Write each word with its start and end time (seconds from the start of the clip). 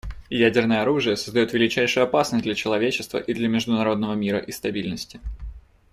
Ядерное 0.31 0.81
оружие 0.81 1.15
создает 1.15 1.53
величайшую 1.53 2.05
опасность 2.05 2.43
для 2.43 2.55
человечества 2.55 3.19
и 3.19 3.35
для 3.35 3.47
международного 3.47 4.15
мира 4.15 4.39
и 4.39 4.51
стабильности. 4.51 5.19